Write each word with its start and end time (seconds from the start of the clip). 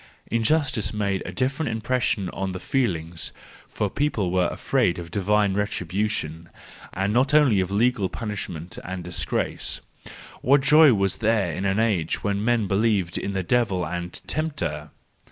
Injustice 0.31 0.91
made 0.95 1.21
a 1.27 1.31
different 1.31 1.69
impression 1.71 2.27
on 2.31 2.53
the 2.53 2.59
feelings: 2.59 3.31
for 3.67 3.87
people 3.87 4.31
were 4.31 4.47
afraid 4.47 4.97
of 4.97 5.11
divine 5.11 5.53
retribution, 5.53 6.49
and 6.93 7.13
not 7.13 7.35
only 7.35 7.59
of 7.59 7.69
legal 7.69 8.09
punishment 8.09 8.79
and 8.83 9.03
disgrace. 9.03 9.79
What 10.41 10.61
joy 10.61 10.95
was 10.95 11.17
there 11.17 11.53
in 11.53 11.65
an 11.65 11.79
age 11.79 12.23
when 12.23 12.43
men 12.43 12.65
believed 12.65 13.15
in 13.19 13.33
the 13.33 13.43
devil 13.43 13.85
and 13.85 14.19
tempter! 14.25 14.89